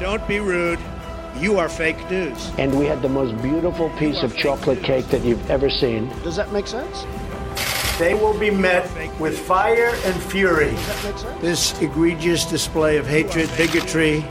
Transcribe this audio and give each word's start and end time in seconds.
Don't 0.00 0.26
be 0.26 0.40
rude. 0.40 0.78
You 1.36 1.58
are 1.58 1.68
fake 1.68 2.10
news. 2.10 2.50
And 2.56 2.76
we 2.78 2.86
had 2.86 3.02
the 3.02 3.08
most 3.10 3.40
beautiful 3.42 3.90
piece 3.90 4.22
of 4.22 4.34
chocolate 4.34 4.82
cake 4.82 5.06
that 5.08 5.22
you've 5.22 5.50
ever 5.50 5.68
seen. 5.68 6.08
Does 6.22 6.36
that 6.36 6.50
make 6.54 6.66
sense? 6.66 7.04
They 7.98 8.14
will 8.14 8.32
be 8.32 8.50
met 8.50 8.88
with 9.20 9.38
fire 9.38 9.92
and 10.06 10.22
fury. 10.22 10.70
This 11.42 11.78
egregious 11.82 12.46
display 12.46 12.96
of 12.96 13.06
hatred, 13.06 13.50
bigotry, 13.58 14.24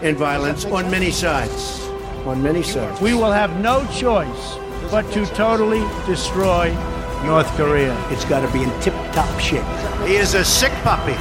and 0.00 0.16
violence 0.16 0.64
on 0.64 0.90
many 0.90 1.10
sides. 1.10 1.82
On 2.24 2.42
many 2.42 2.62
sides. 2.62 2.98
We 2.98 3.12
will 3.12 3.32
have 3.32 3.60
no 3.60 3.86
choice 3.92 4.56
but 4.90 5.02
to 5.12 5.26
totally 5.34 5.84
destroy 6.06 6.72
North 7.22 7.48
Korea. 7.58 7.94
It's 8.10 8.24
got 8.24 8.40
to 8.46 8.50
be 8.50 8.62
in 8.62 8.80
tip 8.80 8.94
top 9.12 9.40
shape. 9.40 9.62
He 10.08 10.16
is 10.16 10.32
a 10.32 10.42
sick 10.42 10.72
puppy. 10.82 11.16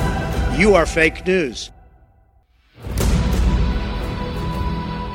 You 0.57 0.75
are 0.75 0.85
fake 0.85 1.27
news. 1.27 1.71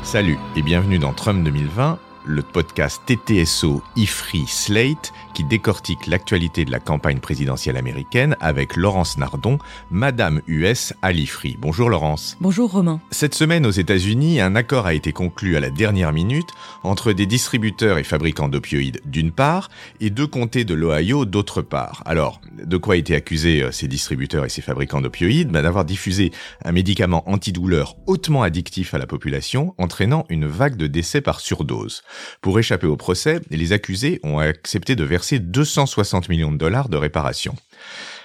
Salut 0.03 0.39
et 0.57 0.63
bienvenue 0.63 0.99
dans 0.99 1.13
Trump 1.13 1.45
2020, 1.45 1.99
le 2.25 2.43
podcast 2.43 3.03
TTSO 3.07 3.83
IFRI 3.97 4.45
Slate 4.47 5.13
qui 5.35 5.45
décortique 5.45 6.07
l'actualité 6.07 6.65
de 6.65 6.71
la 6.71 6.81
campagne 6.81 7.19
présidentielle 7.19 7.77
américaine 7.77 8.37
avec 8.41 8.77
Laurence 8.77 9.17
Nardon, 9.19 9.59
Madame 9.91 10.41
US 10.47 10.93
à 11.03 11.13
l'IFRI. 11.13 11.57
Bonjour 11.59 11.89
Laurence. 11.89 12.37
Bonjour 12.41 12.71
Romain. 12.71 13.01
Cette 13.11 13.35
semaine 13.35 13.65
aux 13.67 13.71
États-Unis, 13.71 14.41
un 14.41 14.57
accord 14.57 14.87
a 14.87 14.95
été 14.95 15.13
conclu 15.13 15.57
à 15.57 15.61
la 15.61 15.71
dernière 15.71 16.13
minute 16.13 16.49
entre 16.83 17.13
des 17.13 17.27
distributeurs 17.27 17.99
et 17.99 18.05
fabricants 18.05 18.49
d'opioïdes 18.49 19.01
d'une 19.05 19.33
part 19.33 19.69
et 20.01 20.11
deux 20.11 20.27
comtés 20.27 20.65
de 20.65 20.75
l'Ohio 20.75 21.25
d'autre 21.25 21.63
part. 21.63 22.03
Alors, 22.07 22.41
de 22.53 22.77
quoi 22.77 22.97
étaient 22.97 23.15
accusés 23.15 23.63
euh, 23.63 23.73
ces 23.73 23.89
distributeurs 23.89 24.45
et 24.45 24.49
ces 24.49 24.63
fabricants 24.63 25.01
d'opioïdes? 25.01 25.51
Bah, 25.51 25.63
D'avoir 25.63 25.85
diffusé 25.85 26.33
un 26.65 26.73
médicament 26.73 27.29
antidouleur 27.31 27.97
hautement 28.07 28.43
addictif 28.43 28.95
à 28.95 28.99
la 28.99 29.07
population, 29.07 29.75
entraînant 29.79 30.25
une 30.29 30.47
vague 30.47 30.77
de 30.77 30.87
décès 30.87 31.21
par 31.21 31.41
surdose. 31.41 32.03
Pour 32.41 32.59
échapper 32.59 32.87
au 32.87 32.97
procès, 32.97 33.41
les 33.51 33.73
accusés 33.73 34.21
ont 34.23 34.39
accepté 34.39 34.97
de 34.97 35.05
verser 35.05 35.39
260 35.39 36.29
millions 36.29 36.53
de 36.53 36.59
dollars 36.59 36.89
de 36.89 36.97
réparation. 36.97 37.55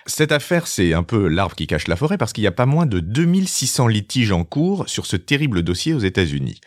Cette 0.07 0.31
affaire, 0.31 0.67
c'est 0.67 0.93
un 0.93 1.01
peu 1.01 1.27
l'arbre 1.27 1.55
qui 1.55 1.65
cache 1.65 1.87
la 1.87 1.95
forêt 1.95 2.19
parce 2.19 2.31
qu'il 2.31 2.43
n'y 2.43 2.47
a 2.47 2.51
pas 2.51 2.67
moins 2.67 2.85
de 2.85 2.99
2600 2.99 3.87
litiges 3.87 4.31
en 4.31 4.43
cours 4.43 4.87
sur 4.87 5.07
ce 5.07 5.15
terrible 5.15 5.63
dossier 5.63 5.95
aux 5.95 5.99
États-Unis. 5.99 6.61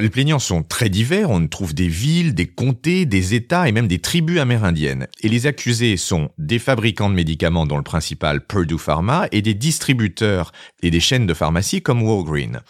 Les 0.00 0.08
plaignants 0.08 0.38
sont 0.38 0.62
très 0.62 0.88
divers. 0.88 1.28
On 1.28 1.46
trouve 1.48 1.74
des 1.74 1.88
villes, 1.88 2.34
des 2.34 2.46
comtés, 2.46 3.04
des 3.04 3.34
États 3.34 3.68
et 3.68 3.72
même 3.72 3.88
des 3.88 3.98
tribus 3.98 4.40
amérindiennes. 4.40 5.06
Et 5.20 5.28
les 5.28 5.46
accusés 5.46 5.98
sont 5.98 6.30
des 6.38 6.58
fabricants 6.58 7.10
de 7.10 7.14
médicaments 7.14 7.66
dont 7.66 7.76
le 7.76 7.82
principal 7.82 8.40
Purdue 8.40 8.78
Pharma 8.78 9.28
et 9.32 9.42
des 9.42 9.54
distributeurs 9.54 10.52
et 10.82 10.90
des 10.90 11.00
chaînes 11.00 11.26
de 11.26 11.34
pharmacie 11.34 11.82
comme 11.82 12.02
Walgreens. 12.02 12.62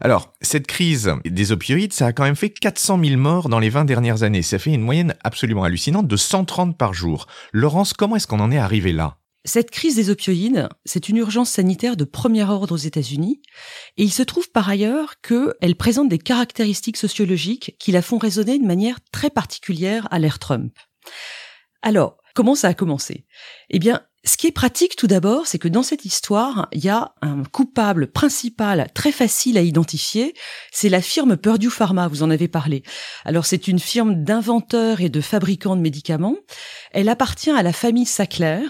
Alors, 0.00 0.34
cette 0.42 0.66
crise 0.66 1.12
des 1.24 1.52
opioïdes, 1.52 1.92
ça 1.92 2.06
a 2.06 2.12
quand 2.12 2.24
même 2.24 2.36
fait 2.36 2.50
400 2.50 3.00
000 3.02 3.20
morts 3.20 3.48
dans 3.48 3.58
les 3.58 3.70
20 3.70 3.84
dernières 3.84 4.22
années. 4.22 4.42
Ça 4.42 4.58
fait 4.58 4.74
une 4.74 4.82
moyenne 4.82 5.14
absolument 5.24 5.64
hallucinante 5.64 6.06
de 6.06 6.16
130 6.16 6.76
par 6.76 6.92
jour. 6.92 7.26
Laurence, 7.52 7.92
comment 7.92 8.16
est-ce 8.16 8.26
qu'on 8.26 8.40
en 8.40 8.52
est 8.52 8.58
arrivé 8.58 8.92
là? 8.92 9.16
Cette 9.46 9.70
crise 9.70 9.94
des 9.94 10.10
opioïdes, 10.10 10.68
c'est 10.84 11.08
une 11.08 11.18
urgence 11.18 11.50
sanitaire 11.50 11.96
de 11.96 12.04
premier 12.04 12.42
ordre 12.42 12.74
aux 12.74 12.78
États-Unis, 12.78 13.40
et 13.96 14.02
il 14.02 14.10
se 14.10 14.24
trouve 14.24 14.50
par 14.50 14.68
ailleurs 14.68 15.20
qu'elle 15.20 15.76
présente 15.76 16.08
des 16.08 16.18
caractéristiques 16.18 16.96
sociologiques 16.96 17.76
qui 17.78 17.92
la 17.92 18.02
font 18.02 18.18
résonner 18.18 18.58
de 18.58 18.66
manière 18.66 18.98
très 19.12 19.30
particulière 19.30 20.08
à 20.10 20.18
l'ère 20.18 20.40
Trump. 20.40 20.76
Alors, 21.82 22.16
comment 22.36 22.54
ça 22.54 22.68
a 22.68 22.74
commencé? 22.74 23.24
Eh 23.70 23.80
bien, 23.80 24.02
ce 24.24 24.36
qui 24.36 24.46
est 24.46 24.52
pratique 24.52 24.94
tout 24.96 25.06
d'abord, 25.06 25.46
c'est 25.46 25.58
que 25.58 25.68
dans 25.68 25.82
cette 25.82 26.04
histoire, 26.04 26.68
il 26.72 26.84
y 26.84 26.88
a 26.88 27.12
un 27.22 27.44
coupable 27.44 28.08
principal 28.08 28.88
très 28.92 29.10
facile 29.10 29.56
à 29.56 29.62
identifier, 29.62 30.34
c'est 30.70 30.88
la 30.88 31.00
firme 31.00 31.36
Purdue 31.36 31.70
Pharma, 31.70 32.08
vous 32.08 32.22
en 32.22 32.30
avez 32.30 32.48
parlé. 32.48 32.82
Alors 33.24 33.46
c'est 33.46 33.68
une 33.68 33.78
firme 33.78 34.22
d'inventeurs 34.22 35.00
et 35.00 35.08
de 35.08 35.20
fabricants 35.20 35.76
de 35.76 35.80
médicaments. 35.80 36.36
Elle 36.92 37.08
appartient 37.08 37.50
à 37.50 37.62
la 37.62 37.72
famille 37.72 38.04
Sackler. 38.04 38.66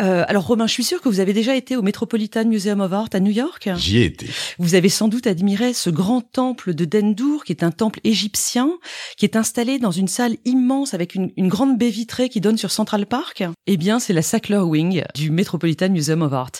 Euh, 0.00 0.24
alors 0.26 0.46
Romain, 0.46 0.66
je 0.66 0.72
suis 0.72 0.84
sûr 0.84 1.00
que 1.00 1.08
vous 1.08 1.20
avez 1.20 1.32
déjà 1.32 1.54
été 1.54 1.76
au 1.76 1.82
Metropolitan 1.82 2.44
Museum 2.44 2.80
of 2.80 2.92
Art 2.92 3.08
à 3.12 3.20
New 3.20 3.30
York. 3.30 3.68
J'y 3.76 3.98
ai 3.98 4.04
été. 4.06 4.26
Vous 4.58 4.74
avez 4.74 4.88
sans 4.88 5.08
doute 5.08 5.26
admiré 5.26 5.72
ce 5.72 5.88
grand 5.88 6.20
temple 6.20 6.74
de 6.74 6.84
Dendour, 6.84 7.44
qui 7.44 7.52
est 7.52 7.62
un 7.62 7.70
temple 7.70 8.00
égyptien, 8.02 8.72
qui 9.16 9.24
est 9.24 9.36
installé 9.36 9.78
dans 9.78 9.92
une 9.92 10.08
salle 10.08 10.36
immense 10.44 10.94
avec 10.94 11.14
une, 11.14 11.30
une 11.36 11.48
grande 11.48 11.78
baie 11.78 11.90
vitrée 11.90 12.28
qui 12.28 12.40
donne 12.40 12.58
sur 12.58 12.72
Central 12.72 13.06
Park. 13.06 13.44
Eh 13.66 13.76
bien, 13.76 14.00
c'est 14.00 14.12
la 14.12 14.22
Sackler 14.22 14.58
Wing 14.58 15.04
du 15.14 15.30
Metropolitan 15.30 15.90
Museum 15.90 16.22
of 16.22 16.32
Art. 16.32 16.52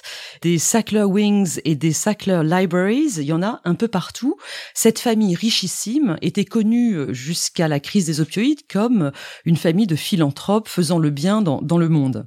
Des 0.42 0.58
Sackler 0.58 1.04
Wings 1.04 1.60
et 1.64 1.74
des 1.74 1.92
Sackler 1.92 2.42
Libraries, 2.44 3.14
il 3.16 3.24
y 3.24 3.32
en 3.32 3.42
a 3.42 3.60
un 3.64 3.74
peu 3.74 3.88
partout. 3.88 4.36
Cette 4.74 5.00
famille 5.00 5.34
richissime 5.34 6.16
était 6.22 6.44
connue 6.44 7.12
jusqu'à 7.12 7.66
la 7.66 7.80
crise 7.80 8.06
des 8.06 8.20
opioïdes 8.20 8.60
comme 8.70 9.10
une 9.44 9.56
famille 9.56 9.86
de 9.86 9.96
philanthropes 9.96 10.68
faisant 10.68 10.98
le 10.98 11.10
bien 11.10 11.42
dans, 11.42 11.60
dans 11.62 11.78
le 11.78 11.88
monde. 11.88 12.26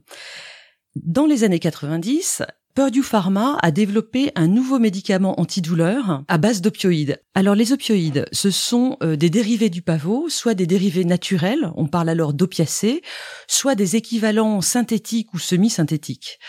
Dans 1.03 1.25
les 1.25 1.44
années 1.44 1.59
90, 1.59 2.44
Purdue 2.74 3.03
Pharma 3.03 3.58
a 3.62 3.72
développé 3.72 4.31
un 4.35 4.47
nouveau 4.47 4.80
médicament 4.80 5.40
antidouleur 5.40 6.24
à 6.28 6.38
base 6.38 6.62
d'opioïdes. 6.62 7.22
Alors 7.35 7.56
les 7.56 7.72
opioïdes, 7.72 8.25
ce 8.31 8.50
sont 8.50 8.97
euh, 9.03 9.16
des 9.16 9.30
dérivés 9.30 9.69
du 9.69 9.81
pavot, 9.81 10.30
soit 10.30 10.53
des 10.53 10.66
dérivés 10.66 11.06
naturels, 11.06 11.72
on 11.75 11.88
parle 11.88 12.09
alors 12.09 12.34
d'opiacés, 12.34 13.02
soit 13.47 13.75
des 13.75 13.96
équivalents 13.96 14.62
synthétiques 14.62 15.34
ou 15.34 15.40
semi-synthétiques. 15.40 16.40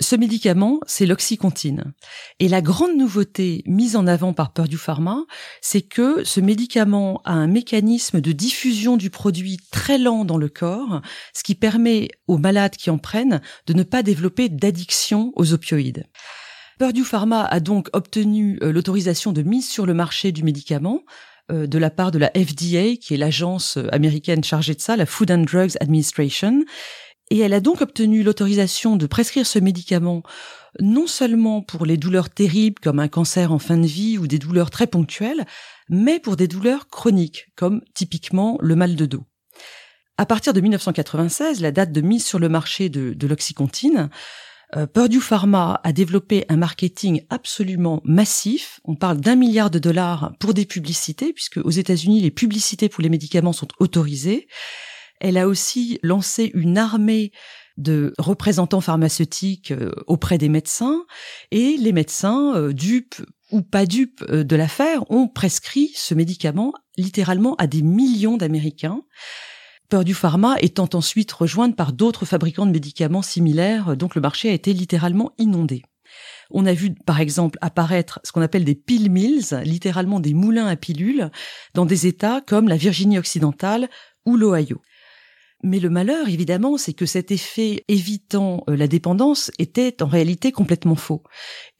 Ce 0.00 0.14
médicament, 0.14 0.80
c'est 0.86 1.06
l'oxycontine. 1.06 1.94
Et 2.38 2.48
la 2.48 2.60
grande 2.60 2.96
nouveauté 2.96 3.62
mise 3.64 3.96
en 3.96 4.06
avant 4.06 4.34
par 4.34 4.52
Purdue 4.52 4.76
Pharma, 4.76 5.24
c'est 5.62 5.80
que 5.80 6.22
ce 6.22 6.40
médicament 6.40 7.22
a 7.24 7.32
un 7.32 7.46
mécanisme 7.46 8.20
de 8.20 8.32
diffusion 8.32 8.98
du 8.98 9.08
produit 9.08 9.58
très 9.70 9.96
lent 9.96 10.26
dans 10.26 10.36
le 10.36 10.50
corps, 10.50 11.00
ce 11.34 11.42
qui 11.42 11.54
permet 11.54 12.08
aux 12.26 12.36
malades 12.36 12.76
qui 12.76 12.90
en 12.90 12.98
prennent 12.98 13.40
de 13.66 13.72
ne 13.72 13.84
pas 13.84 14.02
développer 14.02 14.50
d'addiction 14.50 15.32
aux 15.34 15.54
opioïdes. 15.54 16.04
Purdue 16.78 17.04
Pharma 17.04 17.42
a 17.44 17.58
donc 17.58 17.88
obtenu 17.94 18.58
euh, 18.62 18.72
l'autorisation 18.72 19.32
de 19.32 19.40
mise 19.40 19.66
sur 19.66 19.86
le 19.86 19.94
marché 19.94 20.30
du 20.30 20.42
médicament 20.42 21.04
euh, 21.50 21.66
de 21.66 21.78
la 21.78 21.90
part 21.90 22.10
de 22.10 22.18
la 22.18 22.30
FDA, 22.30 22.96
qui 23.00 23.14
est 23.14 23.16
l'agence 23.16 23.76
euh, 23.76 23.86
américaine 23.92 24.44
chargée 24.44 24.74
de 24.74 24.80
ça, 24.80 24.96
la 24.96 25.06
Food 25.06 25.30
and 25.30 25.44
Drugs 25.44 25.76
Administration, 25.80 26.64
et 27.30 27.38
elle 27.38 27.54
a 27.54 27.60
donc 27.60 27.80
obtenu 27.80 28.22
l'autorisation 28.22 28.96
de 28.96 29.06
prescrire 29.06 29.46
ce 29.46 29.58
médicament 29.58 30.22
non 30.80 31.06
seulement 31.06 31.62
pour 31.62 31.86
les 31.86 31.96
douleurs 31.96 32.30
terribles 32.30 32.80
comme 32.80 33.00
un 33.00 33.08
cancer 33.08 33.52
en 33.52 33.58
fin 33.58 33.78
de 33.78 33.86
vie 33.86 34.18
ou 34.18 34.26
des 34.26 34.38
douleurs 34.38 34.70
très 34.70 34.86
ponctuelles, 34.86 35.46
mais 35.88 36.20
pour 36.20 36.36
des 36.36 36.48
douleurs 36.48 36.88
chroniques 36.88 37.48
comme 37.56 37.80
typiquement 37.94 38.58
le 38.60 38.76
mal 38.76 38.94
de 38.96 39.06
dos. 39.06 39.24
À 40.18 40.26
partir 40.26 40.52
de 40.52 40.60
1996, 40.60 41.60
la 41.60 41.72
date 41.72 41.92
de 41.92 42.00
mise 42.00 42.24
sur 42.24 42.38
le 42.38 42.48
marché 42.48 42.88
de, 42.88 43.26
l'oxycontine, 43.26 44.08
euh, 44.74 44.86
Purdue 44.86 45.20
Pharma 45.20 45.80
a 45.84 45.92
développé 45.92 46.44
un 46.48 46.56
marketing 46.56 47.22
absolument 47.28 48.00
massif. 48.04 48.80
On 48.84 48.96
parle 48.96 49.20
d'un 49.20 49.36
milliard 49.36 49.70
de 49.70 49.78
dollars 49.78 50.32
pour 50.40 50.54
des 50.54 50.64
publicités, 50.64 51.32
puisque 51.32 51.58
aux 51.58 51.70
États-Unis, 51.70 52.22
les 52.22 52.30
publicités 52.30 52.88
pour 52.88 53.02
les 53.02 53.10
médicaments 53.10 53.52
sont 53.52 53.68
autorisées. 53.78 54.48
Elle 55.20 55.38
a 55.38 55.48
aussi 55.48 55.98
lancé 56.02 56.50
une 56.54 56.78
armée 56.78 57.32
de 57.76 58.14
représentants 58.18 58.80
pharmaceutiques 58.80 59.70
euh, 59.70 59.92
auprès 60.06 60.38
des 60.38 60.48
médecins 60.48 61.04
et 61.50 61.76
les 61.76 61.92
médecins, 61.92 62.54
euh, 62.56 62.72
dupes 62.72 63.22
ou 63.52 63.62
pas 63.62 63.86
dupes 63.86 64.24
euh, 64.30 64.44
de 64.44 64.56
l'affaire, 64.56 65.10
ont 65.10 65.28
prescrit 65.28 65.92
ce 65.94 66.14
médicament 66.14 66.72
littéralement 66.96 67.54
à 67.56 67.66
des 67.66 67.82
millions 67.82 68.36
d'Américains. 68.36 69.02
Purdue 69.88 70.14
Pharma 70.14 70.56
étant 70.60 70.88
ensuite 70.94 71.30
rejointe 71.32 71.76
par 71.76 71.92
d'autres 71.92 72.24
fabricants 72.24 72.66
de 72.66 72.72
médicaments 72.72 73.22
similaires, 73.22 73.96
donc 73.96 74.14
le 74.14 74.20
marché 74.20 74.48
a 74.50 74.52
été 74.52 74.72
littéralement 74.72 75.32
inondé. 75.38 75.82
On 76.50 76.66
a 76.66 76.72
vu 76.72 76.94
par 76.94 77.20
exemple 77.20 77.58
apparaître 77.60 78.20
ce 78.24 78.32
qu'on 78.32 78.42
appelle 78.42 78.64
des 78.64 78.74
pill 78.74 79.10
mills, 79.10 79.60
littéralement 79.64 80.18
des 80.18 80.34
moulins 80.34 80.66
à 80.66 80.76
pilules, 80.76 81.30
dans 81.74 81.86
des 81.86 82.06
États 82.06 82.40
comme 82.40 82.68
la 82.68 82.76
Virginie 82.76 83.18
occidentale 83.18 83.88
ou 84.24 84.36
l'Ohio. 84.36 84.80
Mais 85.66 85.80
le 85.80 85.90
malheur, 85.90 86.28
évidemment, 86.28 86.78
c'est 86.78 86.92
que 86.92 87.06
cet 87.06 87.32
effet 87.32 87.82
évitant 87.88 88.62
euh, 88.70 88.76
la 88.76 88.86
dépendance 88.86 89.50
était 89.58 90.00
en 90.00 90.06
réalité 90.06 90.52
complètement 90.52 90.94
faux. 90.94 91.24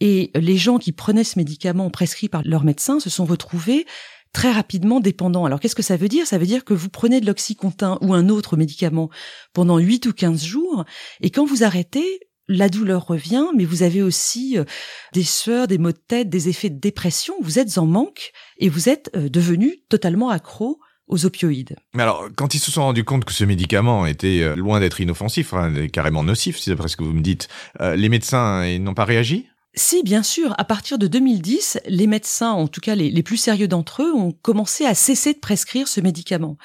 Et 0.00 0.32
les 0.34 0.56
gens 0.56 0.78
qui 0.78 0.90
prenaient 0.90 1.22
ce 1.22 1.38
médicament 1.38 1.88
prescrit 1.88 2.28
par 2.28 2.42
leur 2.44 2.64
médecin 2.64 2.98
se 2.98 3.10
sont 3.10 3.24
retrouvés 3.24 3.86
très 4.32 4.50
rapidement 4.50 4.98
dépendants. 4.98 5.44
Alors 5.44 5.60
qu'est-ce 5.60 5.76
que 5.76 5.84
ça 5.84 5.96
veut 5.96 6.08
dire? 6.08 6.26
Ça 6.26 6.36
veut 6.36 6.46
dire 6.46 6.64
que 6.64 6.74
vous 6.74 6.88
prenez 6.88 7.20
de 7.20 7.26
l'oxycontin 7.26 7.96
ou 8.00 8.12
un 8.12 8.28
autre 8.28 8.56
médicament 8.56 9.08
pendant 9.52 9.78
8 9.78 10.06
ou 10.06 10.12
15 10.12 10.44
jours, 10.44 10.84
et 11.20 11.30
quand 11.30 11.44
vous 11.44 11.62
arrêtez, 11.62 12.18
la 12.48 12.68
douleur 12.68 13.06
revient, 13.06 13.46
mais 13.56 13.64
vous 13.64 13.84
avez 13.84 14.02
aussi 14.02 14.58
euh, 14.58 14.64
des 15.12 15.22
sueurs, 15.22 15.68
des 15.68 15.78
maux 15.78 15.92
de 15.92 16.02
tête, 16.08 16.28
des 16.28 16.48
effets 16.48 16.70
de 16.70 16.78
dépression, 16.78 17.34
vous 17.40 17.60
êtes 17.60 17.78
en 17.78 17.86
manque 17.86 18.32
et 18.58 18.68
vous 18.68 18.88
êtes 18.88 19.10
euh, 19.16 19.28
devenu 19.28 19.78
totalement 19.88 20.28
accro 20.28 20.80
aux 21.08 21.24
opioïdes. 21.24 21.76
Mais 21.94 22.02
alors, 22.02 22.28
quand 22.36 22.54
ils 22.54 22.58
se 22.58 22.70
sont 22.70 22.82
rendus 22.82 23.04
compte 23.04 23.24
que 23.24 23.32
ce 23.32 23.44
médicament 23.44 24.06
était 24.06 24.40
euh, 24.42 24.56
loin 24.56 24.80
d'être 24.80 25.00
inoffensif, 25.00 25.54
hein, 25.54 25.88
carrément 25.88 26.22
nocif, 26.22 26.58
c'est 26.58 26.70
d'après 26.70 26.88
ce 26.88 26.96
que 26.96 27.04
vous 27.04 27.12
me 27.12 27.22
dites, 27.22 27.48
euh, 27.80 27.96
les 27.96 28.08
médecins 28.08 28.78
n'ont 28.78 28.94
pas 28.94 29.04
réagi? 29.04 29.46
Si, 29.74 30.02
bien 30.02 30.22
sûr, 30.22 30.54
à 30.56 30.64
partir 30.64 30.98
de 30.98 31.06
2010, 31.06 31.80
les 31.86 32.06
médecins, 32.06 32.52
en 32.52 32.66
tout 32.66 32.80
cas 32.80 32.94
les, 32.94 33.10
les 33.10 33.22
plus 33.22 33.36
sérieux 33.36 33.68
d'entre 33.68 34.02
eux, 34.02 34.14
ont 34.14 34.32
commencé 34.32 34.86
à 34.86 34.94
cesser 34.94 35.34
de 35.34 35.38
prescrire 35.38 35.86
ce 35.86 36.00
médicament. 36.00 36.56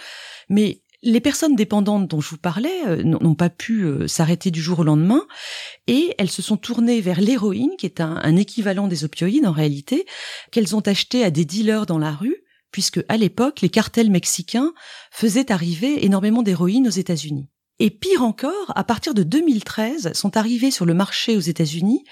Mais 0.49 0.81
les 1.03 1.19
personnes 1.19 1.55
dépendantes 1.55 2.07
dont 2.07 2.21
je 2.21 2.29
vous 2.29 2.37
parlais 2.37 2.85
euh, 2.87 3.03
n'ont 3.03 3.35
pas 3.35 3.49
pu 3.49 3.83
euh, 3.83 4.07
s'arrêter 4.07 4.51
du 4.51 4.61
jour 4.61 4.79
au 4.79 4.83
lendemain 4.83 5.25
et 5.87 6.13
elles 6.17 6.29
se 6.29 6.41
sont 6.41 6.57
tournées 6.57 7.01
vers 7.01 7.21
l'héroïne, 7.21 7.71
qui 7.77 7.85
est 7.85 8.01
un, 8.01 8.35
équivalent 8.35 8.87
des 8.87 9.03
opioïdes 9.03 9.45
en 9.45 9.51
réalité, 9.51 10.05
qu'elles 10.51 10.75
ont 10.75 10.81
acheté 10.81 11.23
à 11.23 11.31
des 11.31 11.45
dealers 11.45 11.85
dans 11.85 11.97
la 11.97 12.11
rue, 12.11 12.40
puisque 12.71 13.03
à 13.09 13.17
l'époque, 13.17 13.61
les 13.61 13.69
cartels 13.69 14.11
mexicains 14.11 14.73
faisaient 15.11 15.51
arriver 15.51 16.05
énormément 16.05 16.43
d'héroïne 16.43 16.87
aux 16.87 16.91
États-Unis. 16.91 17.49
Et 17.79 17.89
pire 17.89 18.23
encore, 18.23 18.71
à 18.75 18.83
partir 18.83 19.13
de 19.13 19.23
2013, 19.23 20.13
sont 20.13 20.37
arrivés 20.37 20.71
sur 20.71 20.85
le 20.85 20.93
marché 20.93 21.35
aux 21.35 21.41
États-Unis 21.41 22.03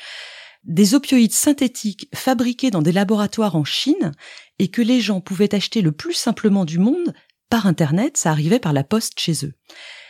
des 0.66 0.94
opioïdes 0.94 1.34
synthétiques 1.34 2.10
fabriqués 2.14 2.72
dans 2.72 2.82
des 2.82 2.92
laboratoires 2.92 3.56
en 3.56 3.64
Chine 3.64 4.12
et 4.60 4.68
que 4.68 4.82
les 4.82 5.00
gens 5.00 5.22
pouvaient 5.22 5.56
acheter 5.56 5.82
le 5.82 5.92
plus 5.92 6.14
simplement 6.14 6.66
du 6.66 6.80
monde 6.80 7.14
par 7.50 7.66
Internet, 7.66 8.18
ça 8.18 8.32
arrivait 8.32 8.60
par 8.60 8.74
la 8.74 8.84
poste 8.84 9.20
chez 9.20 9.46
eux. 9.46 9.54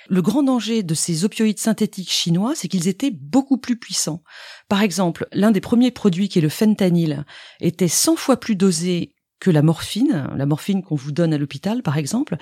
Le 0.09 0.21
grand 0.21 0.41
danger 0.41 0.81
de 0.81 0.95
ces 0.95 1.23
opioïdes 1.23 1.59
synthétiques 1.59 2.11
chinois, 2.11 2.53
c'est 2.55 2.67
qu'ils 2.67 2.87
étaient 2.87 3.11
beaucoup 3.11 3.57
plus 3.57 3.77
puissants. 3.77 4.23
Par 4.67 4.81
exemple, 4.81 5.27
l'un 5.31 5.51
des 5.51 5.61
premiers 5.61 5.91
produits 5.91 6.29
qui 6.29 6.39
est 6.39 6.41
le 6.41 6.49
fentanyl 6.49 7.25
était 7.61 7.87
100 7.87 8.15
fois 8.15 8.37
plus 8.37 8.55
dosé 8.55 9.13
que 9.39 9.50
la 9.50 9.62
morphine, 9.62 10.27
la 10.36 10.45
morphine 10.45 10.83
qu'on 10.83 10.95
vous 10.95 11.12
donne 11.12 11.33
à 11.33 11.38
l'hôpital 11.38 11.81
par 11.81 11.97
exemple, 11.97 12.38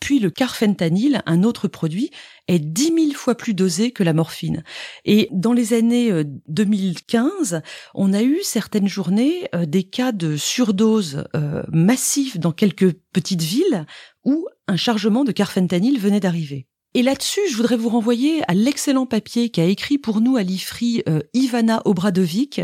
puis 0.00 0.18
le 0.18 0.30
carfentanil, 0.30 1.22
un 1.26 1.42
autre 1.42 1.68
produit, 1.68 2.10
est 2.48 2.58
dix 2.58 2.90
mille 2.92 3.14
fois 3.14 3.34
plus 3.34 3.54
dosé 3.54 3.92
que 3.92 4.02
la 4.02 4.12
morphine. 4.12 4.62
Et 5.04 5.28
dans 5.32 5.52
les 5.52 5.72
années 5.72 6.12
2015, 6.48 7.54
euh, 7.54 7.60
on 7.94 8.12
a 8.12 8.22
eu 8.22 8.38
certaines 8.42 8.88
journées 8.88 9.48
euh, 9.54 9.66
des 9.66 9.84
cas 9.84 10.12
de 10.12 10.36
surdose 10.36 11.24
euh, 11.34 11.62
massive 11.70 12.38
dans 12.38 12.52
quelques 12.52 12.92
petites 13.12 13.42
villes 13.42 13.86
où 14.24 14.46
un 14.68 14.76
chargement 14.76 15.24
de 15.24 15.32
carfentanil 15.32 15.98
venait 15.98 16.20
d'arriver. 16.20 16.66
Et 16.94 17.02
là-dessus, 17.02 17.40
je 17.50 17.56
voudrais 17.56 17.78
vous 17.78 17.88
renvoyer 17.88 18.42
à 18.48 18.54
l'excellent 18.54 19.06
papier 19.06 19.48
qu'a 19.48 19.64
écrit 19.64 19.96
pour 19.96 20.20
nous 20.20 20.36
à 20.36 20.42
l'IFRI 20.42 21.02
Ivana 21.32 21.80
Obradovic 21.86 22.60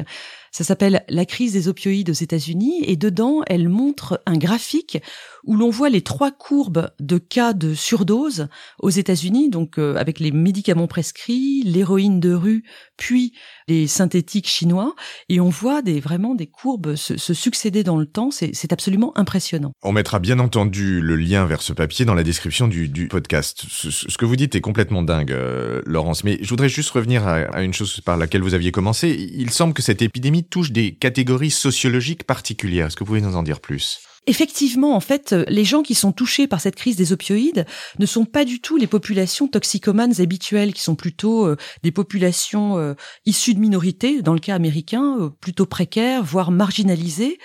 ça 0.58 0.64
s'appelle 0.64 1.04
La 1.08 1.24
crise 1.24 1.52
des 1.52 1.68
opioïdes 1.68 2.10
aux 2.10 2.12
États-Unis 2.12 2.82
et 2.82 2.96
dedans, 2.96 3.42
elle 3.46 3.68
montre 3.68 4.20
un 4.26 4.36
graphique 4.36 5.00
où 5.44 5.54
l'on 5.54 5.70
voit 5.70 5.88
les 5.88 6.02
trois 6.02 6.32
courbes 6.32 6.90
de 6.98 7.18
cas 7.18 7.52
de 7.52 7.74
surdose 7.74 8.48
aux 8.80 8.90
États-Unis, 8.90 9.50
donc 9.50 9.78
euh, 9.78 9.94
avec 9.94 10.18
les 10.18 10.32
médicaments 10.32 10.88
prescrits, 10.88 11.62
l'héroïne 11.64 12.18
de 12.18 12.34
rue, 12.34 12.64
puis 12.96 13.34
les 13.68 13.86
synthétiques 13.86 14.48
chinois, 14.48 14.96
et 15.28 15.38
on 15.38 15.48
voit 15.48 15.80
des 15.80 16.00
vraiment 16.00 16.34
des 16.34 16.48
courbes 16.48 16.96
se, 16.96 17.16
succéder 17.16 17.84
dans 17.84 17.96
le 17.96 18.06
temps. 18.06 18.30
C'est 18.32 18.72
absolument 18.72 19.16
impressionnant. 19.16 19.70
On 19.82 19.92
mettra 19.92 20.18
bien 20.18 20.40
entendu 20.40 21.00
le 21.00 21.14
lien 21.14 21.46
vers 21.46 21.62
ce 21.62 21.72
papier 21.72 22.04
dans 22.04 22.14
la 22.14 22.24
description 22.24 22.66
du, 22.66 23.06
podcast. 23.08 23.64
Ce, 23.68 24.18
que 24.18 24.24
vous 24.24 24.34
dites 24.34 24.56
est 24.56 24.60
complètement 24.60 25.02
dingue, 25.02 25.30
euh, 25.30 25.82
Laurence. 25.86 26.24
Mais 26.24 26.38
je 26.42 26.48
voudrais 26.48 26.68
juste 26.68 26.90
revenir 26.90 27.28
à, 27.28 27.34
à 27.34 27.62
une 27.62 27.72
chose 27.72 28.00
par 28.00 28.16
laquelle 28.16 28.42
vous 28.42 28.54
aviez 28.54 28.72
commencé. 28.72 29.10
Il 29.10 29.50
semble 29.50 29.72
que 29.72 29.82
cette 29.82 30.02
épidémie 30.02 30.47
touche 30.48 30.72
des 30.72 30.94
catégories 30.94 31.50
sociologiques 31.50 32.24
particulières. 32.24 32.86
Est-ce 32.86 32.96
que 32.96 33.00
vous 33.00 33.08
pouvez 33.08 33.20
nous 33.20 33.36
en 33.36 33.42
dire 33.42 33.60
plus? 33.60 34.00
Effectivement, 34.28 34.94
en 34.94 35.00
fait, 35.00 35.34
les 35.48 35.64
gens 35.64 35.82
qui 35.82 35.94
sont 35.94 36.12
touchés 36.12 36.46
par 36.46 36.60
cette 36.60 36.76
crise 36.76 36.96
des 36.96 37.14
opioïdes 37.14 37.64
ne 37.98 38.04
sont 38.04 38.26
pas 38.26 38.44
du 38.44 38.60
tout 38.60 38.76
les 38.76 38.86
populations 38.86 39.48
toxicomanes 39.48 40.20
habituelles, 40.20 40.74
qui 40.74 40.82
sont 40.82 40.96
plutôt 40.96 41.46
euh, 41.46 41.56
des 41.82 41.92
populations 41.92 42.76
euh, 42.76 42.92
issues 43.24 43.54
de 43.54 43.58
minorités, 43.58 44.20
dans 44.20 44.34
le 44.34 44.38
cas 44.38 44.54
américain, 44.54 45.16
euh, 45.18 45.30
plutôt 45.30 45.64
précaires, 45.64 46.22
voire 46.22 46.50
marginalisées. 46.50 47.38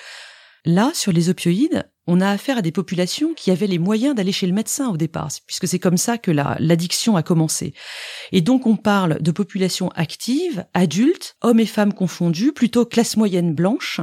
Là, 0.65 0.92
sur 0.94 1.12
les 1.12 1.30
opioïdes, 1.30 1.89
on 2.07 2.21
a 2.21 2.30
affaire 2.30 2.57
à 2.57 2.62
des 2.62 2.71
populations 2.71 3.33
qui 3.33 3.51
avaient 3.51 3.68
les 3.68 3.80
moyens 3.80 4.15
d'aller 4.15 4.31
chez 4.31 4.48
le 4.48 4.54
médecin 4.54 4.89
au 4.89 4.98
départ, 4.98 5.30
puisque 5.45 5.68
c'est 5.68 5.80
comme 5.80 5.98
ça 5.98 6.18
que 6.18 6.31
l'addiction 6.31 7.15
a 7.15 7.24
commencé. 7.24 7.74
Et 8.31 8.42
donc 8.42 8.65
on 8.65 8.77
parle 8.77 9.21
de 9.21 9.31
populations 9.31 9.89
actives, 9.89 10.65
adultes, 10.74 11.36
hommes 11.42 11.60
et 11.60 11.65
femmes 11.65 11.94
confondus, 11.94 12.54
plutôt 12.54 12.86
classe 12.86 13.18
moyenne 13.18 13.54
blanche, 13.54 14.00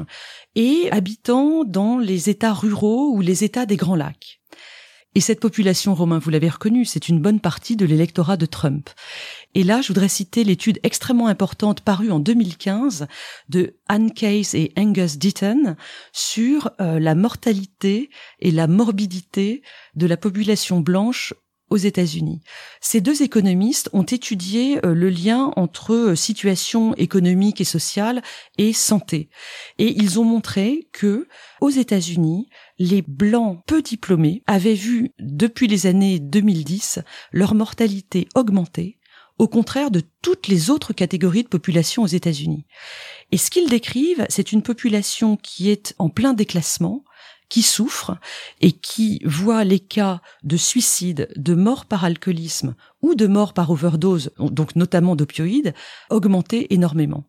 et 0.54 0.88
habitant 0.92 1.64
dans 1.64 1.98
les 1.98 2.28
États 2.28 2.54
ruraux 2.54 3.10
ou 3.14 3.20
les 3.20 3.44
États 3.44 3.66
des 3.66 3.76
Grands 3.76 3.96
Lacs. 3.96 4.39
Et 5.16 5.20
cette 5.20 5.40
population, 5.40 5.94
Romain, 5.94 6.20
vous 6.20 6.30
l'avez 6.30 6.48
reconnu, 6.48 6.84
c'est 6.84 7.08
une 7.08 7.20
bonne 7.20 7.40
partie 7.40 7.74
de 7.74 7.84
l'électorat 7.84 8.36
de 8.36 8.46
Trump. 8.46 8.90
Et 9.54 9.64
là, 9.64 9.80
je 9.80 9.88
voudrais 9.88 10.08
citer 10.08 10.44
l'étude 10.44 10.78
extrêmement 10.84 11.26
importante 11.26 11.80
parue 11.80 12.12
en 12.12 12.20
2015 12.20 13.08
de 13.48 13.74
Anne 13.88 14.12
Case 14.12 14.54
et 14.54 14.72
Angus 14.76 15.18
Deaton 15.18 15.74
sur 16.12 16.70
euh, 16.80 17.00
la 17.00 17.16
mortalité 17.16 18.10
et 18.38 18.52
la 18.52 18.68
morbidité 18.68 19.62
de 19.96 20.06
la 20.06 20.16
population 20.16 20.78
blanche 20.78 21.34
aux 21.70 21.76
États-Unis. 21.76 22.40
Ces 22.80 23.00
deux 23.00 23.22
économistes 23.22 23.88
ont 23.92 24.02
étudié 24.02 24.84
euh, 24.84 24.92
le 24.92 25.08
lien 25.08 25.52
entre 25.56 25.94
euh, 25.94 26.14
situation 26.16 26.94
économique 26.96 27.60
et 27.60 27.64
sociale 27.64 28.22
et 28.58 28.72
santé. 28.72 29.30
Et 29.78 29.96
ils 29.96 30.18
ont 30.18 30.24
montré 30.24 30.88
que, 30.92 31.28
aux 31.60 31.70
États-Unis, 31.70 32.48
les 32.80 33.02
blancs 33.02 33.60
peu 33.66 33.82
diplômés 33.82 34.42
avaient 34.46 34.74
vu, 34.74 35.12
depuis 35.20 35.68
les 35.68 35.86
années 35.86 36.18
2010, 36.18 37.00
leur 37.30 37.54
mortalité 37.54 38.26
augmenter, 38.34 38.98
au 39.38 39.48
contraire 39.48 39.90
de 39.90 40.02
toutes 40.22 40.48
les 40.48 40.70
autres 40.70 40.94
catégories 40.94 41.42
de 41.42 41.48
population 41.48 42.02
aux 42.02 42.08
États-Unis. 42.08 42.64
Et 43.32 43.36
ce 43.36 43.50
qu'ils 43.50 43.68
décrivent, 43.68 44.24
c'est 44.30 44.50
une 44.50 44.62
population 44.62 45.36
qui 45.36 45.68
est 45.68 45.94
en 45.98 46.08
plein 46.08 46.32
déclassement, 46.32 47.04
qui 47.50 47.60
souffrent 47.60 48.16
et 48.62 48.72
qui 48.72 49.20
voient 49.26 49.64
les 49.64 49.80
cas 49.80 50.22
de 50.42 50.56
suicide, 50.56 51.28
de 51.36 51.54
mort 51.54 51.84
par 51.84 52.04
alcoolisme 52.04 52.76
ou 53.02 53.14
de 53.14 53.26
mort 53.26 53.52
par 53.52 53.70
overdose, 53.70 54.30
donc 54.38 54.74
notamment 54.74 55.16
d'opioïdes, 55.16 55.74
augmenter 56.08 56.72
énormément. 56.72 57.24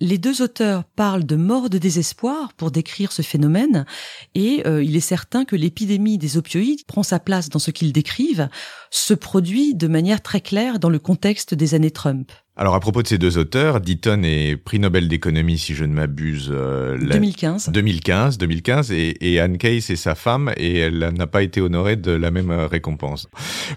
Les 0.00 0.18
deux 0.18 0.42
auteurs 0.42 0.82
parlent 0.84 1.24
de 1.24 1.36
mort 1.36 1.70
de 1.70 1.78
désespoir 1.78 2.52
pour 2.54 2.72
décrire 2.72 3.12
ce 3.12 3.22
phénomène, 3.22 3.86
et 4.34 4.62
euh, 4.66 4.82
il 4.82 4.96
est 4.96 5.00
certain 5.00 5.44
que 5.44 5.54
l'épidémie 5.54 6.18
des 6.18 6.36
opioïdes 6.36 6.84
prend 6.84 7.04
sa 7.04 7.20
place 7.20 7.48
dans 7.48 7.60
ce 7.60 7.70
qu'ils 7.70 7.92
décrivent, 7.92 8.48
se 8.90 9.14
produit 9.14 9.76
de 9.76 9.86
manière 9.86 10.20
très 10.20 10.40
claire 10.40 10.80
dans 10.80 10.90
le 10.90 10.98
contexte 10.98 11.54
des 11.54 11.74
années 11.74 11.92
Trump. 11.92 12.32
Alors 12.56 12.74
à 12.74 12.80
propos 12.80 13.02
de 13.02 13.08
ces 13.08 13.18
deux 13.18 13.38
auteurs, 13.38 13.80
Deaton 13.80 14.22
est 14.24 14.56
prix 14.56 14.80
Nobel 14.80 15.06
d'économie 15.06 15.58
si 15.58 15.74
je 15.74 15.84
ne 15.84 15.92
m'abuse. 15.92 16.48
2015. 16.48 17.70
2015, 17.70 18.38
2015 18.38 18.90
et, 18.90 19.16
et, 19.20 19.38
Anne 19.38 19.58
Case 19.58 19.90
est 19.90 19.96
sa 19.96 20.16
femme 20.16 20.52
et 20.56 20.78
elle 20.78 20.98
n'a 20.98 21.26
pas 21.28 21.42
été 21.42 21.60
honorée 21.60 21.96
de 21.96 22.12
la 22.12 22.32
même 22.32 22.50
euh, 22.50 22.66
récompense. 22.66 23.28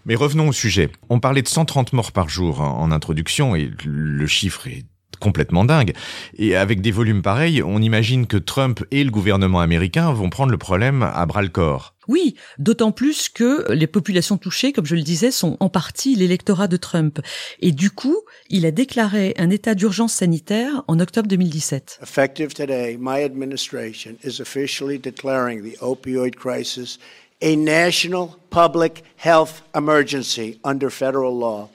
Mais 0.05 0.15
revenons 0.15 0.49
au 0.49 0.53
sujet. 0.53 0.89
On 1.09 1.19
parlait 1.19 1.43
de 1.43 1.47
130 1.47 1.93
morts 1.93 2.11
par 2.11 2.27
jour 2.27 2.61
en 2.61 2.91
introduction 2.91 3.55
et 3.55 3.71
le 3.85 4.27
chiffre 4.27 4.67
est 4.67 4.85
complètement 5.19 5.65
dingue. 5.65 5.93
Et 6.37 6.55
avec 6.55 6.81
des 6.81 6.91
volumes 6.91 7.21
pareils, 7.21 7.61
on 7.63 7.81
imagine 7.81 8.27
que 8.27 8.37
Trump 8.37 8.83
et 8.91 9.03
le 9.03 9.11
gouvernement 9.11 9.59
américain 9.59 10.11
vont 10.13 10.29
prendre 10.29 10.51
le 10.51 10.57
problème 10.57 11.03
à 11.03 11.25
bras 11.25 11.41
le 11.41 11.49
corps. 11.49 11.93
Oui, 12.07 12.35
d'autant 12.57 12.91
plus 12.91 13.27
que 13.27 13.69
les 13.71 13.87
populations 13.87 14.37
touchées, 14.37 14.71
comme 14.71 14.85
je 14.85 14.95
le 14.95 15.01
disais, 15.01 15.31
sont 15.31 15.57
en 15.59 15.67
partie 15.67 16.15
l'électorat 16.15 16.67
de 16.67 16.77
Trump. 16.77 17.19
Et 17.59 17.73
du 17.73 17.91
coup, 17.91 18.21
il 18.49 18.65
a 18.65 18.71
déclaré 18.71 19.33
un 19.37 19.49
état 19.49 19.75
d'urgence 19.75 20.13
sanitaire 20.13 20.83
en 20.87 20.99
octobre 20.99 21.27
2017. 21.27 21.99
Effective 22.01 22.53
today, 22.53 22.97
my 22.97 23.23
administration 23.23 24.15
is 24.23 24.39
officially 24.39 24.97
declaring 24.97 25.61
the 25.61 25.77
opioid 25.81 26.35
crisis 26.35 26.97
a 27.41 27.55
national 27.55 28.35
public 28.49 29.03
health 29.17 29.61
emergency 29.75 30.59
under 30.63 30.89
federal 30.89 31.37
law. 31.37 31.69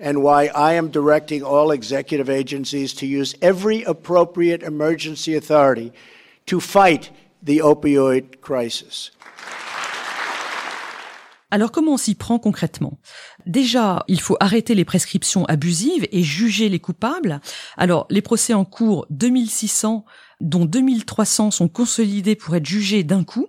And 0.00 0.22
why 0.22 0.50
I 0.54 0.74
am 0.74 0.88
directing 0.88 1.42
all 1.42 1.70
executive 1.72 2.30
agencies 2.30 2.94
to 2.94 3.06
use 3.06 3.34
every 3.40 3.82
appropriate 3.84 4.62
emergency 4.62 5.36
authority 5.36 5.92
to 6.46 6.60
fight 6.60 7.10
the 7.42 7.60
opioid 7.60 8.40
crisis. 8.40 9.12
Alors 11.50 11.70
comment 11.70 11.92
on 11.92 11.98
s'y 11.98 12.14
prend 12.14 12.38
concrètement? 12.38 12.98
Déjà, 13.44 14.04
il 14.08 14.20
faut 14.20 14.38
arrêter 14.40 14.74
les 14.74 14.86
prescriptions 14.86 15.44
abusives 15.44 16.08
et 16.10 16.22
juger 16.22 16.70
les 16.70 16.78
coupables. 16.78 17.42
Alors, 17.76 18.06
les 18.08 18.22
procès 18.22 18.54
en 18.54 18.64
cours, 18.64 19.06
2600, 19.10 20.06
dont 20.40 20.64
2300 20.64 21.50
sont 21.50 21.68
consolidés 21.68 22.36
pour 22.36 22.56
être 22.56 22.64
jugés 22.64 23.04
d'un 23.04 23.22
coup. 23.22 23.48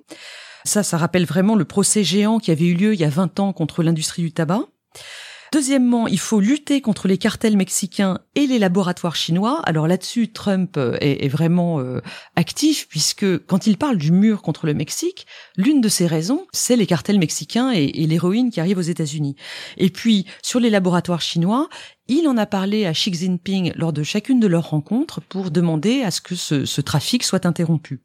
Ça, 0.66 0.84
ça 0.84 0.98
rappelle 0.98 1.26
vraiment 1.26 1.56
le 1.56 1.64
procès 1.64 2.04
géant 2.04 2.40
qui 2.40 2.52
avait 2.52 2.66
eu 2.66 2.74
lieu 2.74 2.94
il 2.94 3.00
y 3.00 3.06
a 3.06 3.10
20 3.10 3.40
ans 3.40 3.54
contre 3.54 3.84
l'industrie 3.84 4.22
du 4.22 4.34
tabac. 4.34 4.68
Deuxièmement, 5.54 6.08
il 6.08 6.18
faut 6.18 6.40
lutter 6.40 6.82
contre 6.82 7.08
les 7.08 7.20
cartels 7.20 7.56
mexicains 7.56 8.18
et 8.34 8.48
les 8.48 8.58
laboratoires 8.58 9.16
chinois. 9.16 9.62
Alors 9.66 9.88
là-dessus, 9.88 10.32
Trump 10.32 10.78
euh, 10.78 10.98
est, 11.00 11.28
vraiment 11.28 11.80
euh, 11.80 12.02
actif 12.36 12.88
puisque 12.90 13.38
quand 13.46 13.68
il 13.68 13.78
parle 13.78 13.98
du 13.98 14.12
mur 14.12 14.42
contre 14.42 14.66
le 14.66 14.74
Mexique, 14.74 15.28
l'une 15.56 15.80
de 15.80 15.90
ses 15.90 16.08
raisons, 16.08 16.48
c'est 16.54 16.76
les 16.76 16.88
cartels 16.88 17.20
mexicains 17.20 17.70
et, 17.70 17.86
l'héroïne 17.86 18.50
qui 18.50 18.62
arrive 18.62 18.80
aux 18.80 18.82
États-Unis. 18.82 19.36
Et 19.78 19.92
puis, 19.92 20.26
sur 20.42 20.60
les 20.60 20.72
laboratoires 20.72 21.22
chinois, 21.22 21.70
il 22.08 22.28
en 22.28 22.38
a 22.38 22.48
parlé 22.48 22.88
à 22.88 22.94
Xi 22.94 23.14
Jinping 23.14 23.74
lors 23.76 23.94
de 23.94 24.02
chacune 24.02 24.40
de 24.40 24.48
leurs 24.48 24.72
rencontres 24.72 25.22
pour 25.22 25.52
demander 25.52 26.02
à 26.02 26.10
ce 26.10 26.20
que 26.20 26.34
ce 26.34 26.82
trafic 26.82 27.24
soit 27.24 27.46
interrompu. 27.46 28.02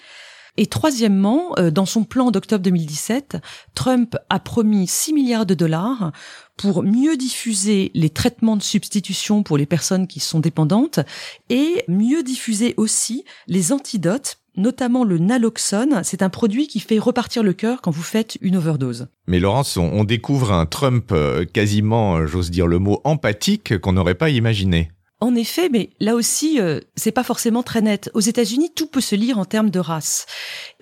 Et 0.59 0.67
troisièmement, 0.67 1.57
euh, 1.59 1.71
dans 1.71 1.87
son 1.87 2.02
plan 2.02 2.33
d'octobre 2.33 2.64
2017, 2.64 3.38
Trump 3.76 4.17
a 4.28 4.40
promis 4.40 4.88
6 4.88 5.12
milliards 5.12 5.47
de 5.47 5.55
dollars 5.55 6.11
pour 6.59 6.83
mieux 6.83 7.17
diffuser 7.17 7.91
les 7.95 8.11
traitements 8.11 8.57
de 8.57 8.62
substitution 8.62 9.43
pour 9.43 9.57
les 9.57 9.65
personnes 9.65 10.07
qui 10.07 10.21
sont 10.21 10.41
dépendantes 10.41 11.00
et 11.49 11.85
mieux 11.88 12.23
diffuser 12.23 12.75
aussi 12.77 13.25
les 13.47 13.73
antidotes 13.73 14.38
notamment 14.57 15.05
le 15.05 15.19
naloxone. 15.19 16.00
C'est 16.03 16.21
un 16.21 16.29
produit 16.29 16.67
qui 16.67 16.81
fait 16.81 16.99
repartir 16.99 17.45
le 17.45 17.53
cœur 17.53 17.81
quand 17.81 17.93
vous 17.93 18.03
faites 18.03 18.37
une 18.41 18.57
overdose. 18.57 19.07
Mais 19.29 19.38
Laurence, 19.38 19.77
on, 19.77 20.03
découvre 20.03 20.53
un 20.53 20.67
Trump 20.67 21.12
euh, 21.12 21.45
quasiment, 21.45 22.17
euh, 22.17 22.27
j'ose 22.27 22.50
dire 22.50 22.67
le 22.67 22.81
mot, 22.81 23.00
empathique 23.05 23.79
qu'on 23.79 23.93
n'aurait 23.93 24.17
pas 24.17 24.31
imaginé. 24.31 24.91
En 25.21 25.35
effet, 25.35 25.69
mais 25.69 25.91
là 25.99 26.15
aussi, 26.15 26.61
euh, 26.61 26.81
c'est 26.95 27.11
pas 27.11 27.25
forcément 27.25 27.65
très 27.65 27.81
net. 27.81 28.09
Aux 28.15 28.21
États-Unis, 28.21 28.71
tout 28.77 28.87
peut 28.87 29.01
se 29.01 29.17
lire 29.17 29.37
en 29.39 29.45
termes 29.45 29.71
de 29.71 29.81
race. 29.81 30.27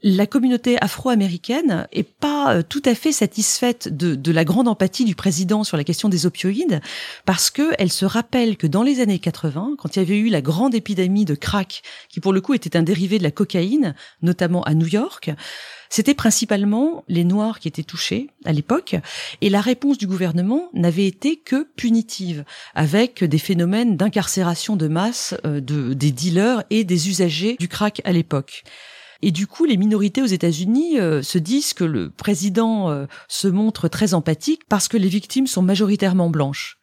La 0.02 0.26
communauté 0.26 0.76
afro-américaine 0.82 1.88
est 1.90 2.02
pas 2.02 2.56
euh, 2.56 2.62
tout 2.62 2.82
à 2.84 2.94
fait 2.94 3.12
satisfaite 3.12 3.88
de, 3.88 4.14
de, 4.14 4.32
la 4.32 4.44
grande 4.44 4.68
empathie 4.68 5.06
du 5.06 5.14
président 5.14 5.64
sur 5.64 5.78
la 5.78 5.84
question 5.84 6.10
des 6.10 6.26
opioïdes, 6.26 6.82
parce 7.24 7.50
que 7.50 7.72
elle 7.78 7.90
se 7.90 8.04
rappelle 8.04 8.58
que 8.58 8.66
dans 8.66 8.82
les 8.82 9.00
années 9.00 9.18
80, 9.18 9.76
quand 9.78 9.96
il 9.96 10.00
y 10.00 10.02
avait 10.02 10.18
eu 10.18 10.28
la 10.28 10.42
grande 10.42 10.74
épidémie 10.74 11.24
de 11.24 11.34
crack, 11.34 11.82
qui 12.10 12.20
pour 12.20 12.34
le 12.34 12.42
coup 12.42 12.52
était 12.52 12.76
un 12.76 12.82
dérivé 12.82 13.16
de 13.16 13.22
la 13.22 13.30
cocaïne, 13.30 13.94
notamment 14.20 14.62
à 14.64 14.74
New 14.74 14.86
York, 14.86 15.30
c'était 15.88 16.14
principalement 16.14 17.04
les 17.08 17.24
Noirs 17.24 17.60
qui 17.60 17.68
étaient 17.68 17.82
touchés 17.82 18.28
à 18.44 18.52
l'époque, 18.52 18.96
et 19.40 19.50
la 19.50 19.60
réponse 19.60 19.98
du 19.98 20.06
gouvernement 20.06 20.68
n'avait 20.74 21.06
été 21.06 21.36
que 21.36 21.66
punitive, 21.76 22.44
avec 22.74 23.24
des 23.24 23.38
phénomènes 23.38 23.96
d'incarcération 23.96 24.76
de 24.76 24.88
masse 24.88 25.34
euh, 25.44 25.60
de, 25.60 25.94
des 25.94 26.12
dealers 26.12 26.64
et 26.70 26.84
des 26.84 27.08
usagers 27.08 27.56
du 27.58 27.68
crack 27.68 28.02
à 28.04 28.12
l'époque. 28.12 28.64
Et 29.22 29.30
du 29.30 29.46
coup, 29.46 29.64
les 29.64 29.76
minorités 29.76 30.22
aux 30.22 30.26
États-Unis 30.26 31.00
euh, 31.00 31.22
se 31.22 31.38
disent 31.38 31.72
que 31.72 31.84
le 31.84 32.10
président 32.10 32.90
euh, 32.90 33.06
se 33.28 33.48
montre 33.48 33.88
très 33.88 34.14
empathique 34.14 34.62
parce 34.68 34.88
que 34.88 34.96
les 34.96 35.08
victimes 35.08 35.46
sont 35.46 35.62
majoritairement 35.62 36.30
blanches. 36.30 36.78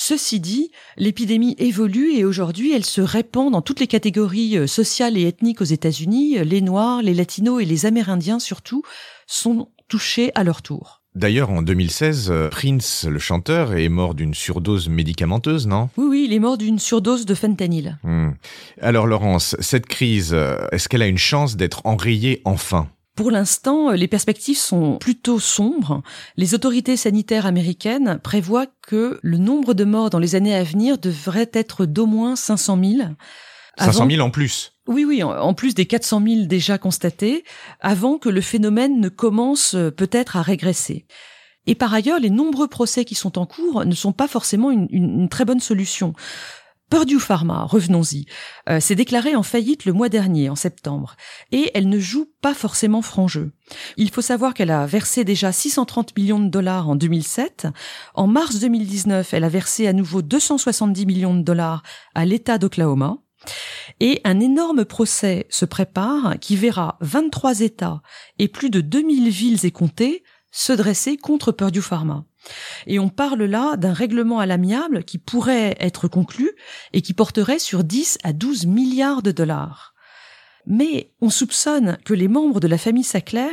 Ceci 0.00 0.38
dit, 0.38 0.70
l'épidémie 0.96 1.56
évolue 1.58 2.12
et 2.12 2.24
aujourd'hui 2.24 2.72
elle 2.72 2.84
se 2.84 3.00
répand 3.00 3.50
dans 3.50 3.62
toutes 3.62 3.80
les 3.80 3.88
catégories 3.88 4.56
euh, 4.56 4.68
sociales 4.68 5.18
et 5.18 5.26
ethniques 5.26 5.60
aux 5.60 5.64
États-Unis. 5.64 6.38
Les 6.44 6.60
Noirs, 6.60 7.02
les 7.02 7.14
Latinos 7.14 7.60
et 7.60 7.64
les 7.64 7.84
Amérindiens 7.84 8.38
surtout 8.38 8.84
sont 9.26 9.68
touchés 9.88 10.30
à 10.36 10.44
leur 10.44 10.62
tour. 10.62 11.02
D'ailleurs, 11.16 11.50
en 11.50 11.62
2016, 11.62 12.30
euh, 12.30 12.48
Prince, 12.48 13.04
le 13.10 13.18
chanteur, 13.18 13.74
est 13.74 13.88
mort 13.88 14.14
d'une 14.14 14.34
surdose 14.34 14.88
médicamenteuse, 14.88 15.66
non? 15.66 15.90
Oui, 15.96 16.06
oui, 16.08 16.26
il 16.28 16.32
est 16.32 16.38
mort 16.38 16.58
d'une 16.58 16.78
surdose 16.78 17.26
de 17.26 17.34
fentanyl. 17.34 17.98
Hmm. 18.04 18.30
Alors, 18.80 19.08
Laurence, 19.08 19.56
cette 19.58 19.86
crise, 19.86 20.32
euh, 20.32 20.58
est-ce 20.70 20.88
qu'elle 20.88 21.02
a 21.02 21.08
une 21.08 21.18
chance 21.18 21.56
d'être 21.56 21.80
enrayée 21.84 22.40
enfin? 22.44 22.88
Pour 23.18 23.32
l'instant, 23.32 23.90
les 23.90 24.06
perspectives 24.06 24.58
sont 24.58 24.96
plutôt 24.98 25.40
sombres. 25.40 26.04
Les 26.36 26.54
autorités 26.54 26.96
sanitaires 26.96 27.46
américaines 27.46 28.20
prévoient 28.22 28.68
que 28.80 29.18
le 29.24 29.38
nombre 29.38 29.74
de 29.74 29.82
morts 29.82 30.08
dans 30.08 30.20
les 30.20 30.36
années 30.36 30.54
à 30.54 30.62
venir 30.62 30.98
devrait 30.98 31.50
être 31.52 31.84
d'au 31.84 32.06
moins 32.06 32.36
500 32.36 32.78
000. 32.80 33.08
500 33.76 34.08
000 34.08 34.24
en 34.24 34.30
plus 34.30 34.74
Oui, 34.86 35.04
oui, 35.04 35.24
en 35.24 35.52
plus 35.52 35.74
des 35.74 35.84
400 35.84 36.22
000 36.24 36.46
déjà 36.46 36.78
constatés, 36.78 37.42
avant 37.80 38.18
que 38.18 38.28
le 38.28 38.40
phénomène 38.40 39.00
ne 39.00 39.08
commence 39.08 39.74
euh, 39.74 39.90
peut-être 39.90 40.36
à 40.36 40.42
régresser. 40.42 41.04
Et 41.66 41.74
par 41.74 41.92
ailleurs, 41.92 42.20
les 42.20 42.30
nombreux 42.30 42.68
procès 42.68 43.04
qui 43.04 43.16
sont 43.16 43.36
en 43.36 43.46
cours 43.46 43.84
ne 43.84 43.94
sont 43.96 44.12
pas 44.12 44.28
forcément 44.28 44.70
une, 44.70 44.86
une 44.90 45.28
très 45.28 45.44
bonne 45.44 45.58
solution. 45.58 46.12
Purdue 46.90 47.20
Pharma, 47.20 47.64
revenons-y, 47.64 48.24
euh, 48.70 48.80
s'est 48.80 48.94
déclarée 48.94 49.36
en 49.36 49.42
faillite 49.42 49.84
le 49.84 49.92
mois 49.92 50.08
dernier, 50.08 50.48
en 50.48 50.56
septembre, 50.56 51.16
et 51.52 51.70
elle 51.74 51.88
ne 51.88 51.98
joue 51.98 52.30
pas 52.40 52.54
forcément 52.54 53.02
franc 53.02 53.28
jeu. 53.28 53.52
Il 53.98 54.10
faut 54.10 54.22
savoir 54.22 54.54
qu'elle 54.54 54.70
a 54.70 54.86
versé 54.86 55.24
déjà 55.24 55.52
630 55.52 56.16
millions 56.16 56.40
de 56.40 56.48
dollars 56.48 56.88
en 56.88 56.96
2007. 56.96 57.66
En 58.14 58.26
mars 58.26 58.58
2019, 58.58 59.34
elle 59.34 59.44
a 59.44 59.48
versé 59.50 59.86
à 59.86 59.92
nouveau 59.92 60.22
270 60.22 61.04
millions 61.04 61.34
de 61.34 61.42
dollars 61.42 61.82
à 62.14 62.24
l'État 62.24 62.56
d'Oklahoma. 62.56 63.18
Et 64.00 64.20
un 64.24 64.40
énorme 64.40 64.84
procès 64.84 65.46
se 65.50 65.64
prépare 65.64 66.36
qui 66.40 66.56
verra 66.56 66.96
23 67.00 67.60
États 67.60 68.02
et 68.38 68.48
plus 68.48 68.70
de 68.70 68.80
2000 68.80 69.28
villes 69.28 69.66
et 69.66 69.70
comtés 69.70 70.24
se 70.50 70.72
dresser 70.72 71.16
contre 71.16 71.52
Purdue 71.52 71.82
Pharma. 71.82 72.24
Et 72.86 72.98
on 72.98 73.08
parle 73.08 73.44
là 73.44 73.76
d'un 73.76 73.92
règlement 73.92 74.38
à 74.38 74.46
l'amiable 74.46 75.04
qui 75.04 75.18
pourrait 75.18 75.76
être 75.80 76.08
conclu 76.08 76.52
et 76.92 77.02
qui 77.02 77.14
porterait 77.14 77.58
sur 77.58 77.84
10 77.84 78.18
à 78.22 78.32
12 78.32 78.66
milliards 78.66 79.22
de 79.22 79.32
dollars. 79.32 79.94
Mais 80.66 81.12
on 81.20 81.30
soupçonne 81.30 81.98
que 82.04 82.14
les 82.14 82.28
membres 82.28 82.60
de 82.60 82.68
la 82.68 82.78
famille 82.78 83.04
Sackler 83.04 83.50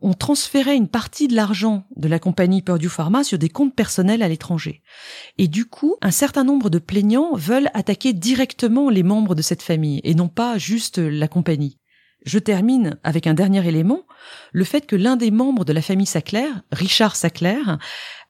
ont 0.00 0.14
transféré 0.14 0.74
une 0.74 0.88
partie 0.88 1.28
de 1.28 1.34
l'argent 1.34 1.84
de 1.96 2.08
la 2.08 2.18
compagnie 2.18 2.62
Purdue 2.62 2.88
Pharma 2.88 3.22
sur 3.24 3.38
des 3.38 3.50
comptes 3.50 3.74
personnels 3.74 4.22
à 4.22 4.28
l'étranger. 4.28 4.82
Et 5.36 5.48
du 5.48 5.66
coup, 5.66 5.96
un 6.00 6.10
certain 6.10 6.44
nombre 6.44 6.70
de 6.70 6.78
plaignants 6.78 7.34
veulent 7.34 7.70
attaquer 7.74 8.12
directement 8.12 8.88
les 8.88 9.02
membres 9.02 9.34
de 9.34 9.42
cette 9.42 9.62
famille 9.62 10.00
et 10.04 10.14
non 10.14 10.28
pas 10.28 10.56
juste 10.58 10.98
la 10.98 11.28
compagnie. 11.28 11.79
Je 12.24 12.38
termine 12.38 12.98
avec 13.02 13.26
un 13.26 13.34
dernier 13.34 13.66
élément, 13.66 14.02
le 14.52 14.64
fait 14.64 14.86
que 14.86 14.96
l'un 14.96 15.16
des 15.16 15.30
membres 15.30 15.64
de 15.64 15.72
la 15.72 15.82
famille 15.82 16.06
Sackler, 16.06 16.48
Richard 16.70 17.16
Sackler, 17.16 17.62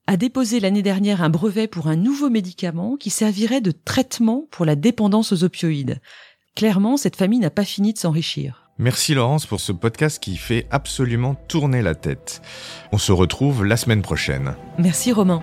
a 0.07 0.17
déposé 0.17 0.61
l'année 0.61 0.83
dernière 0.83 1.23
un 1.23 1.31
brevet 1.31 1.69
pour 1.69 1.87
un 1.87 1.97
nouveau 1.97 2.31
médicament 2.31 2.97
qui 2.97 3.11
servirait 3.11 3.61
de 3.61 3.73
traitement 3.73 4.47
pour 4.51 4.65
la 4.65 4.77
dépendance 4.77 5.33
aux 5.33 5.45
opioïdes. 5.45 6.01
Clairement, 6.57 6.97
cette 6.97 7.17
famille 7.17 7.39
n'a 7.39 7.51
pas 7.51 7.65
fini 7.65 7.93
de 7.93 7.99
s'enrichir. 7.99 8.71
Merci 8.79 9.15
Laurence 9.15 9.47
pour 9.47 9.61
ce 9.61 9.73
podcast 9.73 10.23
qui 10.23 10.37
fait 10.37 10.67
absolument 10.71 11.35
tourner 11.35 11.83
la 11.83 11.95
tête. 11.95 12.43
On 12.93 12.99
se 12.99 13.13
retrouve 13.13 13.65
la 13.65 13.77
semaine 13.77 14.03
prochaine. 14.03 14.55
Merci 14.79 15.13
Romain. 15.13 15.43